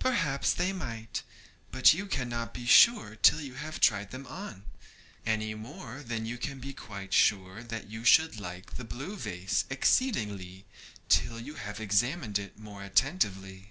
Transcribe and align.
'Perhaps 0.00 0.52
they 0.54 0.72
might, 0.72 1.22
but 1.70 1.94
you 1.94 2.04
cannot 2.06 2.52
be 2.52 2.66
sure 2.66 3.14
till 3.14 3.40
you 3.40 3.54
have 3.54 3.78
tried 3.78 4.10
them 4.10 4.26
on, 4.26 4.64
any 5.24 5.54
more 5.54 6.02
than 6.02 6.26
you 6.26 6.36
can 6.38 6.58
be 6.58 6.72
quite 6.72 7.14
sure 7.14 7.62
that 7.62 7.88
you 7.88 8.04
should 8.04 8.40
like 8.40 8.74
the 8.74 8.84
blue 8.84 9.14
vase 9.14 9.66
exceedingly 9.70 10.64
till 11.08 11.38
you 11.38 11.54
have 11.54 11.78
examined 11.78 12.36
it 12.36 12.58
more 12.58 12.82
attentively.' 12.82 13.70